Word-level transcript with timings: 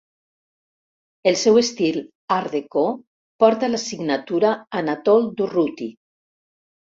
El 1.31 1.35
seu 1.41 1.59
estil 1.61 1.99
art 2.35 2.51
deco 2.55 2.85
porta 3.45 3.69
la 3.75 3.81
signatura 3.83 4.55
Anatole 4.81 5.31
Durruty. 5.43 5.93